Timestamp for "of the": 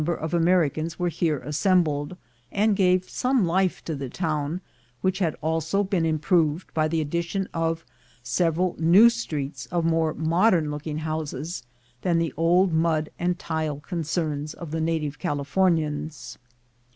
14.55-14.81